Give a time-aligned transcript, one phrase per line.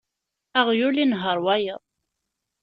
[0.59, 1.81] Aɣyul inehheṛ wayeḍ.